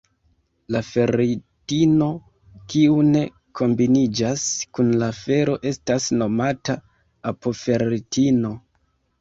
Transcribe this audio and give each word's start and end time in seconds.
La 0.75 0.79
ferritino 0.85 2.07
kiu 2.73 2.95
ne 3.09 3.21
kombiniĝas 3.61 4.47
kun 4.79 4.91
la 5.03 5.11
fero 5.19 5.59
estas 5.73 6.09
nomata 6.23 6.81
apoferritino. 7.35 8.57